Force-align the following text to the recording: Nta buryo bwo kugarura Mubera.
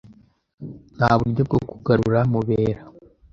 Nta 0.95 1.11
buryo 1.19 1.41
bwo 1.47 1.59
kugarura 1.69 2.19
Mubera. 2.31 2.81